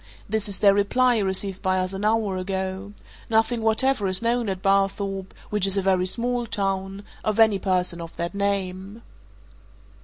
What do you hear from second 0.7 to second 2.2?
reply, received by us an